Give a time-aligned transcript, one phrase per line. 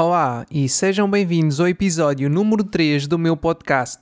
[0.00, 3.98] Olá e sejam bem-vindos ao episódio número 3 do meu podcast.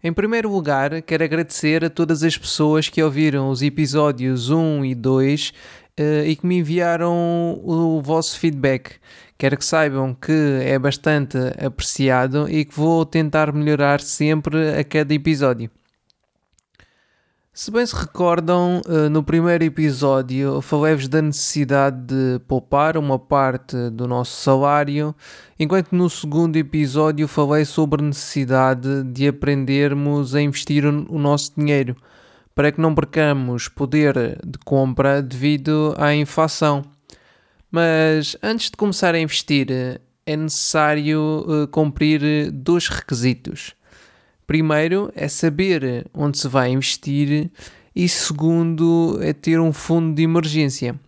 [0.00, 4.94] Em primeiro lugar, quero agradecer a todas as pessoas que ouviram os episódios 1 e
[4.94, 5.52] 2 uh,
[5.96, 8.94] eh, e que me enviaram o vosso feedback.
[9.42, 15.12] Quero que saibam que é bastante apreciado e que vou tentar melhorar sempre a cada
[15.12, 15.68] episódio.
[17.52, 23.90] Se bem se recordam, eh, no primeiro episódio falei-vos da necessidade de poupar uma parte
[23.90, 25.12] do nosso salário,
[25.58, 31.96] enquanto no segundo episódio falei sobre a necessidade de aprendermos a investir o nosso dinheiro
[32.54, 36.84] para que não percamos poder de compra devido à inflação.
[37.74, 39.68] Mas antes de começar a investir,
[40.26, 43.74] é necessário eh, cumprir dois requisitos.
[44.46, 47.50] Primeiro é saber onde se vai investir
[47.96, 51.00] e segundo é ter um fundo de emergência.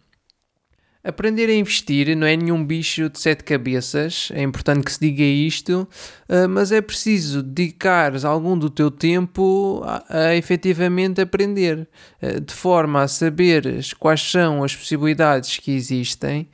[1.05, 5.23] Aprender a investir não é nenhum bicho de sete cabeças, é importante que se diga
[5.23, 5.87] isto,
[6.27, 11.87] eh, mas é preciso dedicar algum do teu tempo a, a efetivamente aprender,
[12.23, 16.49] eh, de forma a saberes quais são as possibilidades que existem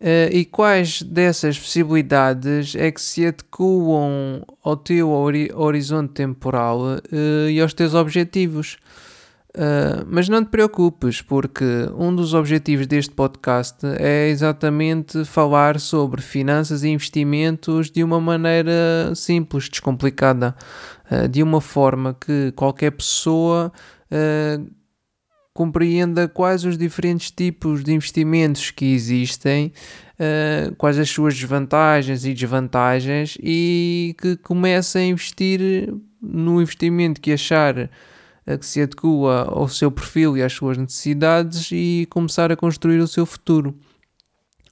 [0.00, 7.00] Uh, e quais dessas possibilidades é que se adequam ao teu ori horizonte temporal
[7.50, 8.78] e aos teus objetivos?
[9.58, 11.64] Uh, mas não te preocupes, porque
[11.98, 19.12] um dos objetivos deste podcast é exatamente falar sobre finanças e investimentos de uma maneira
[19.16, 20.54] simples, descomplicada,
[21.28, 23.72] de uma forma que qualquer pessoa
[25.58, 29.72] compreenda quais os diferentes tipos de investimentos que existem,
[30.14, 37.32] uh, quais as suas vantagens e desvantagens e que comece a investir no investimento que
[37.32, 37.88] achar uh,
[38.56, 43.08] que se adequa ao seu perfil e às suas necessidades e começar a construir o
[43.08, 43.78] seu futuro.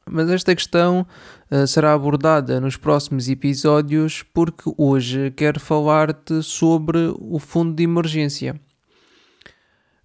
[0.09, 1.04] Mas esta questão
[1.50, 8.54] uh, será abordada nos próximos episódios porque hoje quero falar-te sobre o fundo de emergência.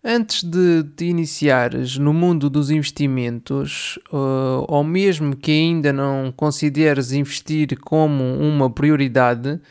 [0.04, 7.12] Antes de te iniciares no mundo dos investimentos, uh, ou mesmo que ainda não consideres
[7.12, 9.62] investir como uma prioridade,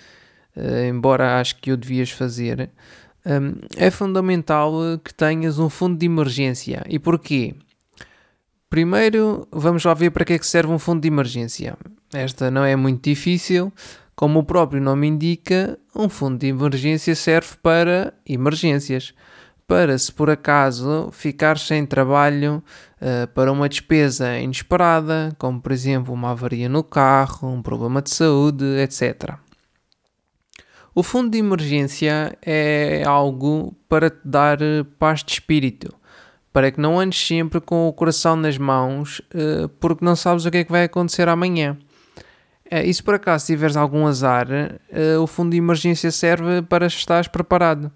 [0.57, 2.71] uh, embora acho que o devias fazer,
[3.27, 4.73] um, é fundamental
[5.05, 6.85] que tenhas um fundo de emergência.
[6.89, 7.55] E porquê?
[8.69, 11.77] Primeiro, vamos lá ver para que é que serve um fundo de emergência.
[12.13, 13.73] Esta não é muito difícil.
[14.15, 19.15] Como o próprio nome indica, um fundo de emergência serve para emergências
[19.71, 22.61] para se por acaso ficar sem trabalho
[23.01, 28.11] uh, para uma despesa inesperada, como por exemplo uma avaria no carro, um problema de
[28.11, 29.39] saúde, etc.
[30.95, 34.59] O fundo de emergência é algo para te dar
[34.99, 35.95] paz de espírito,
[36.53, 40.51] para que não andes sempre com o coração nas mãos, uh, porque não sabes o
[40.51, 41.79] que é que vai acontecer amanhã.
[42.67, 44.49] Uh, e se por acaso tiveres algum azar,
[45.23, 47.93] o fundo de emergência serve para estares preparado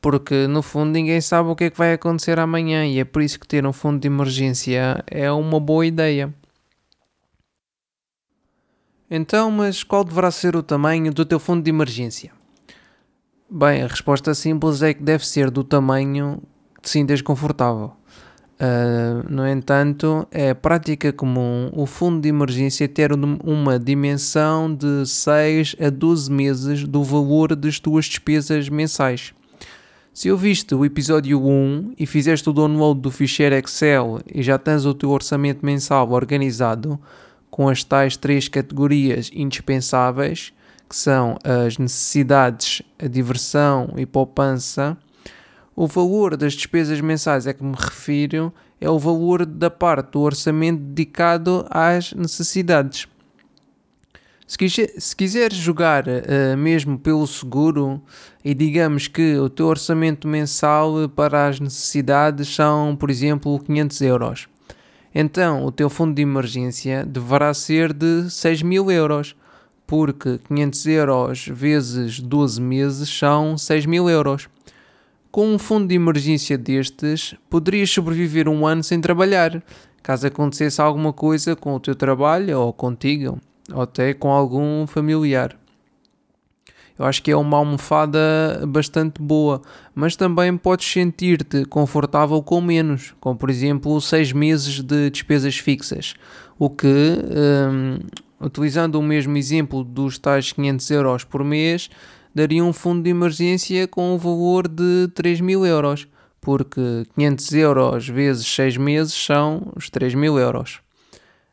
[0.00, 3.22] porque no fundo ninguém sabe o que é que vai acontecer amanhã e é por
[3.22, 6.32] isso que ter um fundo de emergência é uma boa ideia.
[9.10, 12.30] Então, mas qual deverá ser o tamanho do teu fundo de emergência?
[13.50, 16.42] Bem, a resposta simples é que deve ser do tamanho
[16.74, 17.92] que te sintas confortável.
[18.60, 25.76] Uh, no entanto, é prática comum o fundo de emergência ter uma dimensão de 6
[25.80, 29.32] a 12 meses do valor das tuas despesas mensais.
[30.12, 34.84] Se ouviste o episódio 1 e fizeste o download do ficheiro Excel e já tens
[34.84, 36.98] o teu orçamento mensal organizado,
[37.58, 40.52] com as tais três categorias indispensáveis,
[40.88, 44.96] que são as necessidades, a diversão e poupança,
[45.74, 50.20] o valor das despesas mensais a que me refiro é o valor da parte do
[50.20, 53.08] orçamento dedicado às necessidades.
[54.46, 58.00] Se, quiser, se quiseres jogar uh, mesmo pelo seguro
[58.44, 64.48] e digamos que o teu orçamento mensal para as necessidades são, por exemplo, 500 euros,
[65.14, 69.34] então o teu fundo de emergência deverá ser de 6 mil euros,
[69.86, 74.48] porque 500 euros vezes 12 meses são 6 mil euros.
[75.30, 79.62] Com um fundo de emergência destes, poderias sobreviver um ano sem trabalhar,
[80.02, 83.38] caso acontecesse alguma coisa com o teu trabalho ou contigo
[83.72, 85.56] ou até com algum familiar.
[86.98, 88.18] Eu acho que é uma almofada
[88.66, 89.62] bastante boa,
[89.94, 96.14] mas também podes sentir-te confortável com menos, como por exemplo 6 meses de despesas fixas,
[96.58, 98.00] o que, um,
[98.44, 101.88] utilizando o mesmo exemplo dos tais 500 euros por mês,
[102.34, 106.08] daria um fundo de emergência com um valor de 3 mil euros,
[106.40, 110.80] porque 500 euros vezes 6 meses são os 3 mil euros.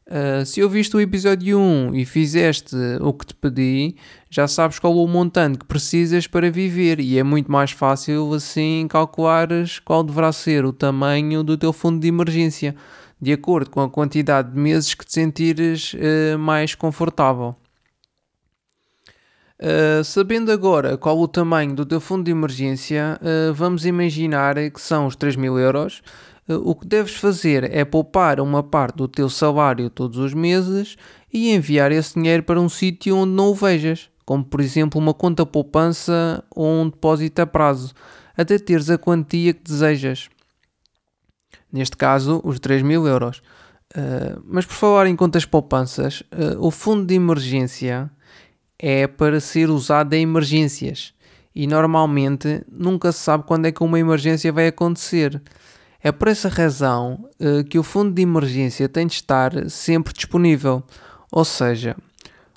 [0.07, 3.95] Uh, se ouviste o episódio 1 e fizeste o que te pedi,
[4.29, 8.31] já sabes qual é o montante que precisas para viver e é muito mais fácil
[8.35, 12.75] assim calculares qual deverá ser o tamanho do teu fundo de emergência,
[13.19, 17.55] de acordo com a quantidade de meses que te sentires uh, mais confortável.
[19.59, 23.19] Uh, sabendo agora qual o tamanho do teu fundo de emergência,
[23.55, 26.03] vamos imaginar que são os 3 mil euros
[26.47, 30.95] o que deves fazer é poupar uma parte do teu salário todos os meses
[31.33, 35.13] e enviar esse dinheiro para um sítio onde não o vejas, como por exemplo uma
[35.13, 37.93] conta poupança ou um depósito a prazo,
[38.37, 40.29] até teres a quantia que desejas.
[41.71, 43.41] Neste caso, os 3 mil euros.
[43.95, 48.09] Uh, mas por falar em contas poupanças, uh, o fundo de emergência
[48.77, 51.13] é para ser usado em emergências
[51.55, 55.41] e normalmente nunca se sabe quando é que uma emergência vai acontecer.
[56.05, 60.83] É por essa razão uh, que o fundo de emergência tem de estar sempre disponível.
[61.31, 61.97] Ou seja,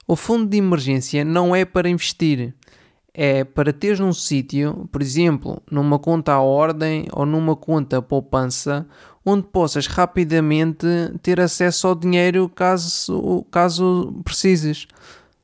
[0.07, 2.55] o fundo de emergência não é para investir,
[3.15, 8.87] é para teres num sítio, por exemplo, numa conta à ordem ou numa conta poupança,
[9.25, 10.87] onde possas rapidamente
[11.23, 14.87] ter acesso ao dinheiro caso, caso precises.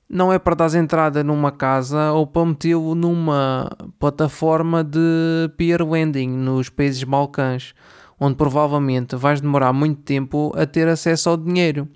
[0.08, 6.28] Não é para dar entrada numa casa ou para metê-lo numa plataforma de peer lending
[6.28, 7.74] nos países balcãs
[8.18, 11.88] onde provavelmente vais demorar muito tempo a ter acesso ao dinheiro.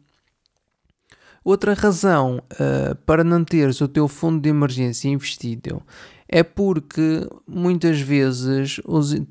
[1.45, 5.83] Outra razão uh, para não teres o teu fundo de emergência investido
[6.29, 8.79] é porque muitas vezes,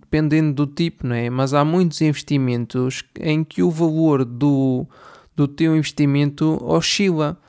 [0.02, 1.30] dependendo do tipo, não é?
[1.30, 4.88] mas há muitos investimentos em que o valor do,
[5.36, 7.40] do teu investimento oscila.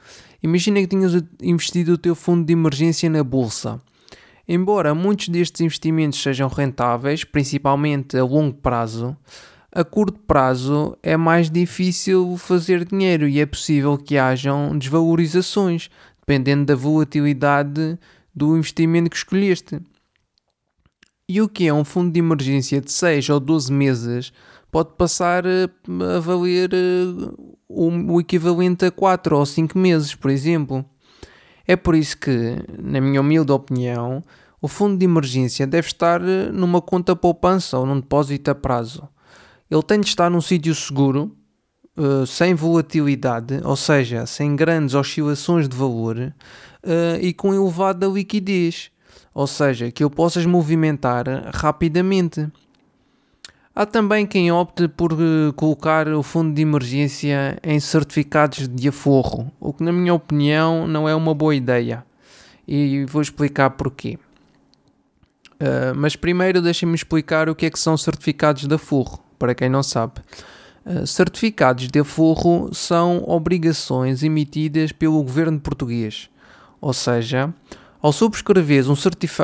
[0.43, 1.13] Imagina que tinhas
[1.43, 3.81] investido o teu fundo de emergência na bolsa
[4.49, 9.15] Embora muitos destes investimentos sejam rentáveis, principalmente a longo prazo,
[9.71, 15.91] a curto prazo é mais difícil fazer dinheiro e é possível que hajam desvalorizações,
[16.21, 17.99] dependendo da volatilidade
[18.35, 19.81] do investimento que escolheste.
[21.29, 24.33] E o que é um fundo de emergência de 6 ou 12 meses
[24.71, 27.05] pode passar a valer eh,
[27.69, 30.85] o equivalente a 4 ou 5 meses, por exemplo.
[31.67, 34.23] É por isso que, na minha humilde opinião,
[34.61, 39.09] o fundo de emergência deve estar eh, numa conta poupança ou num depósito a prazo.
[39.71, 41.35] Ele tem de estar num sítio seguro,
[42.27, 46.33] sem volatilidade, ou seja, sem grandes oscilações de valor
[47.21, 48.91] e com elevada liquidez,
[49.35, 52.49] ou seja, que o possas movimentar rapidamente.
[53.79, 59.53] Há também quem opte por uh, colocar o fundo de emergência em certificados de aforro,
[59.61, 62.05] o que, na minha opinião, não é uma boa ideia.
[62.67, 64.19] E vou explicar porquê.
[65.61, 69.69] Uh, mas primeiro deixem-me explicar o que é que são certificados de aforro, para quem
[69.69, 70.15] não sabe.
[70.85, 76.29] Uh, certificados de aforro são obrigações emitidas pelo governo português.
[76.81, 77.55] Ou seja,
[78.03, 78.97] ao subscreveres um,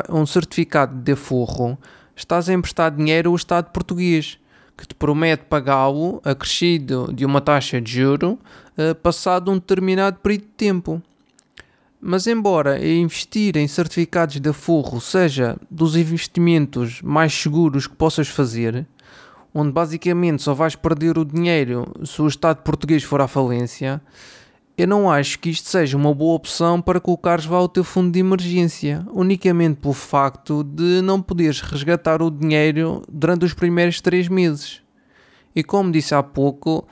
[0.08, 1.78] um certificado de aforro,
[2.16, 4.38] estás a emprestar dinheiro ao Estado português,
[4.76, 8.38] que te promete pagá-lo acrescido de uma taxa de juro
[8.76, 11.02] uh, passado um determinado período de tempo.
[12.00, 18.86] Mas, embora investir em certificados de aforro seja dos investimentos mais seguros que possas fazer,
[19.54, 24.02] onde basicamente só vais perder o dinheiro se o Estado português for à falência,
[24.76, 28.10] eu não acho que isto seja uma boa opção para colocares lá o teu fundo
[28.10, 34.28] de emergência, unicamente pelo facto de não poderes resgatar o dinheiro durante os primeiros três
[34.28, 34.82] meses.
[35.54, 36.86] E como disse há pouco,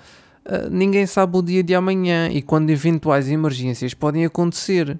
[0.45, 4.99] eh, ninguém sabe o dia de amanhã e quando eventuais emergências podem acontecer.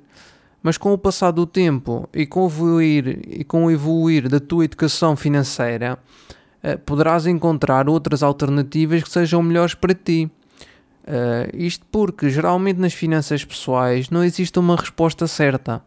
[0.61, 4.41] Mas com o passar do tempo e com o evoluir, e com o evoluir da
[4.41, 5.99] tua educação financeira,
[6.63, 10.31] uh, poderás encontrar outras alternativas que sejam melhores para ti.
[11.03, 15.83] Uh, isto porque geralmente nas finanças pessoais não existe uma resposta certa,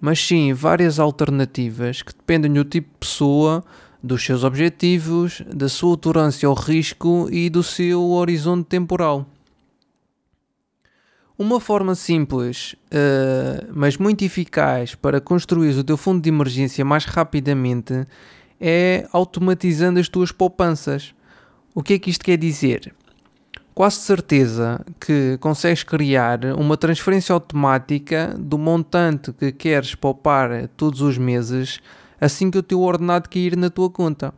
[0.00, 3.64] mas sim várias alternativas que dependem do tipo de pessoa,
[4.02, 9.26] dos seus objetivos, da sua tolerância ao risco e do seu horizonte temporal.
[11.36, 17.06] Uma forma simples, uh, mas muito eficaz para construir o teu fundo de emergência mais
[17.06, 18.06] rapidamente
[18.60, 21.14] é automatizando as tuas poupanças.
[21.74, 22.94] O que é que isto quer dizer?
[23.80, 31.16] Quase certeza que consegues criar uma transferência automática do montante que queres poupar todos os
[31.16, 31.80] meses
[32.20, 34.34] assim que o teu ordenado cair na tua conta.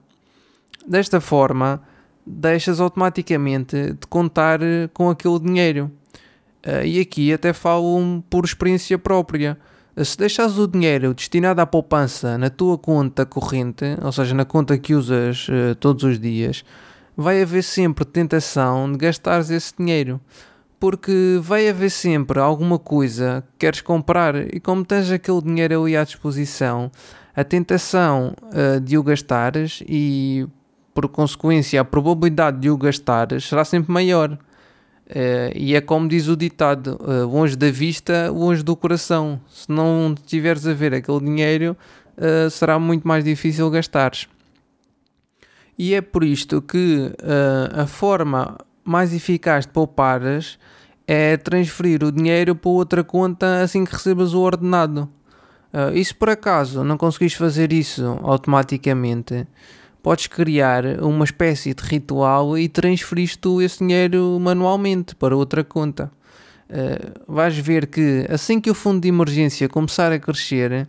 [0.86, 1.82] Desta forma,
[2.24, 4.60] deixas automaticamente de contar
[4.94, 5.90] com aquele dinheiro.
[6.64, 9.58] Uh, e aqui até falo por experiência própria.
[9.96, 14.78] Se deixas o dinheiro destinado à poupança na tua conta corrente, ou seja, na conta
[14.78, 15.48] que usas
[15.80, 16.64] todos os dias,
[17.16, 20.20] vai haver sempre tentação de gastares esse dinheiro.
[20.80, 25.96] Porque vai haver sempre alguma coisa que queres comprar e como tens aquele dinheiro ali
[25.96, 26.90] à disposição,
[27.34, 30.46] a tentação uh, de o gastares e
[30.92, 34.32] por consequência a probabilidade de o gastares será sempre maior.
[34.32, 39.40] Uh, e é como diz o ditado: uh, longe da vista, longe do coração.
[39.48, 41.76] Se não tiveres a ver aquele dinheiro,
[42.50, 44.28] será muito mais difícil gastares.
[45.78, 47.12] E é por isto que
[47.74, 50.58] a forma mais eficaz de poupares
[51.06, 55.08] é transferir o dinheiro para outra conta assim que recebas o ordenado.
[55.94, 59.46] e se por acaso não conseguis fazer isso automaticamente,
[60.02, 66.10] podes criar uma espécie de ritual e transferires tu esse dinheiro manualmente para outra conta.
[66.68, 70.88] Uh, vais ver que assim que o fundo de emergência começar a crescer,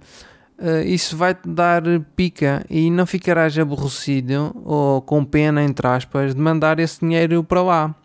[0.60, 1.84] uh, isso vai-te dar
[2.16, 7.62] pica e não ficarás aborrecido ou com pena, entre aspas, de mandar esse dinheiro para
[7.62, 7.96] lá.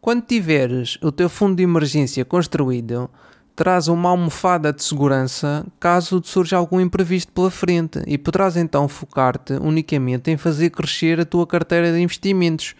[0.00, 3.10] Quando tiveres o teu fundo de emergência construído,
[3.54, 8.88] terás uma almofada de segurança caso te surja algum imprevisto pela frente e poderás então
[8.88, 12.74] focar-te unicamente em fazer crescer a tua carteira de investimentos,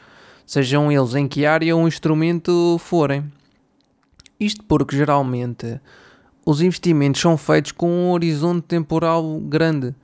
[0.47, 3.30] sejam eles em que área ou instrumento forem.
[4.40, 5.78] Isto porque geralmente
[6.47, 9.94] os investimentos são feitos com um horizonte temporal grande.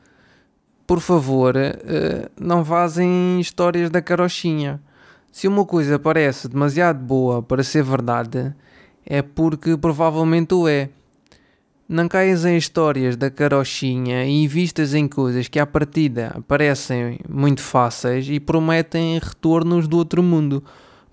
[0.87, 4.81] Por favor, eh, não vazem histórias da carochinha.
[5.33, 8.55] Se uma coisa parece demasiado boa para ser verdade,
[9.05, 10.91] é porque provavelmente o é.
[11.89, 17.63] Não caias em histórias da carochinha e invistas em coisas que à partida parecem muito
[17.63, 20.65] fáceis e prometem retornos do outro mundo,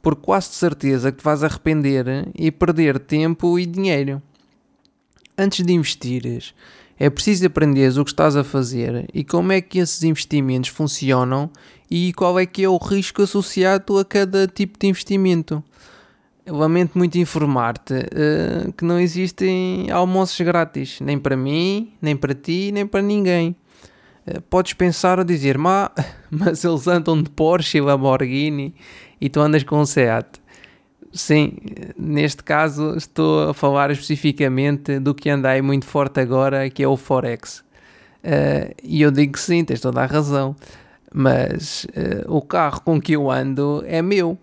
[0.04, 2.06] por quase certeza que te vais arrepender
[2.36, 4.22] e perder tempo e dinheiro.
[5.38, 6.54] Antes de investires,
[7.00, 11.50] é preciso aprenderes o que estás a fazer e como é que esses investimentos funcionam
[11.90, 15.64] e qual é que é o risco associado a cada tipo de investimento.
[16.46, 22.36] Eu lamento muito informar-te uh, que não existem almoços grátis, nem para mim, nem para
[22.36, 23.56] ti, nem para ninguém.
[24.28, 25.58] Uh, podes pensar ou dizer,
[26.30, 28.74] mas eles andam de Porsche e Lamborghini
[29.20, 30.42] e tu andas com um Seat.
[31.12, 31.58] Sim,
[31.98, 36.98] neste caso estou a falar especificamente do que andai muito forte agora, que é o
[36.98, 37.60] Forex.
[38.24, 40.56] Uh, e eu digo que sim, tens toda a razão,
[41.14, 41.86] mas
[42.28, 44.40] o carro com que eu ando é meu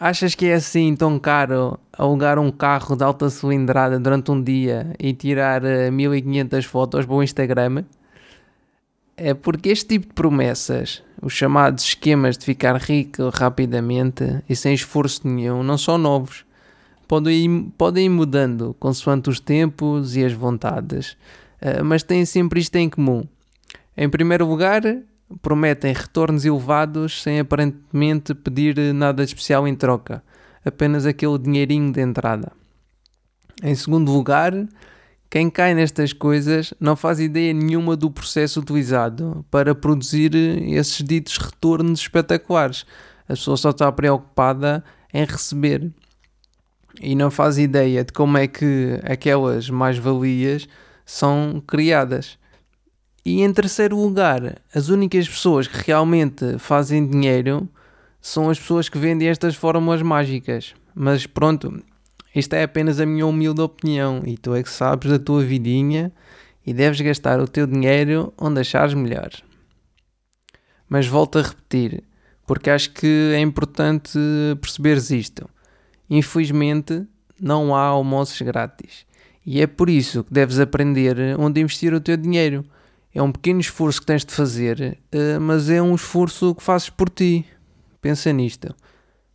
[0.00, 4.94] Achas que é assim tão caro alugar um carro de alta cilindrada durante um dia
[4.98, 7.84] e tirar 1500 eh, fotos para o Instagram?
[9.22, 14.72] É porque este tipo de promessas, os chamados esquemas de ficar rico rapidamente e sem
[14.72, 16.46] esforço nenhum, não são novos.
[17.06, 21.18] Podem ir, podem ir mudando consoante os tempos e as vontades,
[21.60, 23.22] eh, mas têm sempre isto em comum.
[23.94, 24.80] Em primeiro lugar,
[25.42, 30.24] prometem retornos elevados sem aparentemente pedir nada de especial em troca,
[30.64, 32.52] apenas aquele dinheirinho de entrada.
[33.62, 34.54] Em segundo lugar,
[35.30, 41.38] quem cai nestas coisas não faz ideia nenhuma do processo utilizado para produzir esses ditos
[41.38, 42.84] retornos espetaculares.
[43.28, 44.82] A pessoa só está preocupada
[45.14, 45.88] em receber
[47.00, 50.66] e não faz ideia de como é que aquelas mais-valias
[51.06, 52.36] são criadas.
[53.24, 57.68] E em terceiro lugar, as únicas pessoas que realmente fazem dinheiro
[58.20, 60.74] são as pessoas que vendem estas fórmulas mágicas.
[60.92, 61.80] Mas pronto,
[62.34, 66.12] isto é apenas a minha humilde opinião e tu é que sabes da tua vidinha
[66.64, 69.30] e deves gastar o teu dinheiro onde achares melhor.
[70.88, 72.04] Mas volto a repetir,
[72.46, 74.18] porque acho que é importante
[74.60, 75.48] perceberes isto.
[76.08, 77.06] Infelizmente,
[77.40, 79.06] não há almoços grátis.
[79.44, 82.64] E é por isso que deves aprender onde investir o teu dinheiro
[83.12, 86.88] é um pequeno esforço que tens de fazer, eh, mas é um esforço que fazes
[86.88, 87.44] por ti.
[88.00, 88.74] Pensa nisto.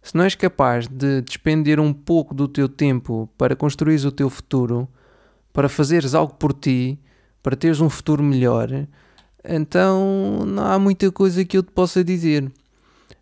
[0.05, 4.29] Se não és capaz de despender um pouco do teu tempo para construir o teu
[4.29, 4.87] futuro,
[5.51, 6.99] para fazeres algo por ti,
[7.41, 8.69] para teres um futuro melhor,
[9.43, 12.51] então não há muita coisa que eu te possa dizer.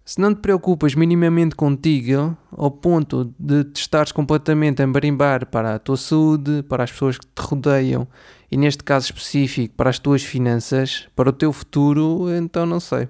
[0.03, 5.75] Se não te preocupas minimamente contigo, ao ponto de te estares completamente a marimbar para
[5.75, 8.05] a tua saúde, para as pessoas que te rodeiam
[8.51, 13.07] e, neste caso específico, para as tuas finanças, para o teu futuro, então não sei.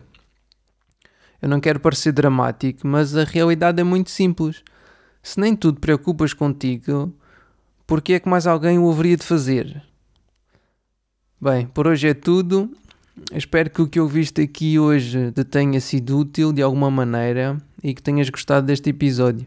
[1.44, 4.64] Eu não quero parecer dramático, mas a realidade é muito simples.
[5.22, 7.14] Se nem tu te preocupas contigo,
[7.86, 9.84] por que é que mais alguém o haveria de fazer?
[11.42, 12.72] Bem, por hoje é tudo.
[13.34, 17.58] Espero que o que eu viste aqui hoje te tenha sido útil de alguma maneira
[17.84, 19.46] e que tenhas gostado deste episódio.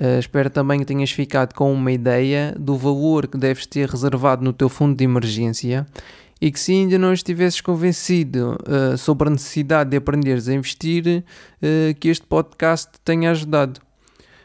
[0.00, 4.44] Uh, espero também que tenhas ficado com uma ideia do valor que deves ter reservado
[4.44, 5.88] no teu fundo de emergência
[6.40, 11.24] e que se ainda não estivesses convencido uh, sobre a necessidade de aprenderes a investir,
[11.62, 13.80] uh, que este podcast te tenha ajudado.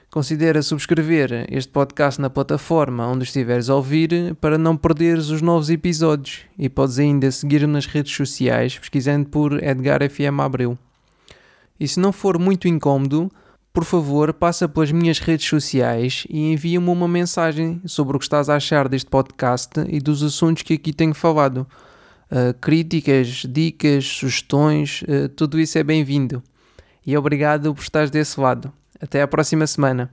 [0.09, 5.69] Considera subscrever este podcast na plataforma onde estiveres a ouvir para não perderes os novos
[5.69, 10.77] episódios e podes ainda seguir nas redes sociais pesquisando por Edgar FM Abreu.
[11.79, 13.31] E se não for muito incómodo,
[13.73, 18.49] por favor, passa pelas minhas redes sociais e envia-me uma mensagem sobre o que estás
[18.49, 21.65] a achar deste podcast e dos assuntos que aqui tenho falado.
[22.29, 26.41] Uh, críticas, dicas, sugestões, uh, tudo isso é bem-vindo.
[27.05, 28.71] E obrigado por estares desse lado.
[28.99, 30.09] Até à próxima semana.